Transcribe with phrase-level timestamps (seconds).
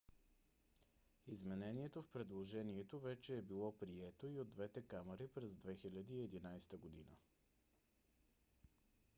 [1.27, 6.87] изменението в предложението вече е било прието и от двете камари през 2011 г